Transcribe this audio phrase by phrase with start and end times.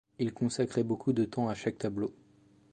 [0.17, 2.11] Il consacrait beaucoup de temps à chaque tableau.